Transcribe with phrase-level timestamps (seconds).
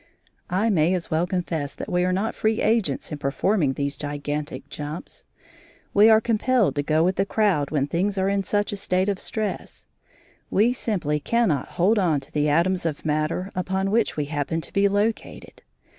[0.49, 4.67] I may as well confess that we are not free agents in performing these gigantic
[4.67, 5.25] jumps;
[5.93, 9.09] we are compelled to go with the crowd when things are in such a state
[9.09, 9.85] of stress.
[10.49, 14.73] We simply cannot hold on to the atoms of matter upon which we happen to
[14.73, 15.61] be located.